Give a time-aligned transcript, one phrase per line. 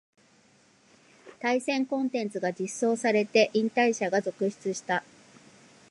[1.41, 5.03] 対戦コンテンツが実装されて引退者が続出した